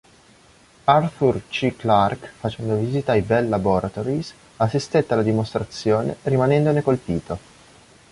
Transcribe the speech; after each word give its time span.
Arthur 0.85 1.43
C. 1.51 1.75
Clarke 1.75 2.25
facendo 2.25 2.75
visita 2.75 3.11
ai 3.11 3.21
Bell 3.21 3.47
Laboratories, 3.47 4.33
assistette 4.57 5.13
alla 5.13 5.21
dimostrazione 5.21 6.15
rimanendone 6.23 6.81
colpito. 6.81 7.37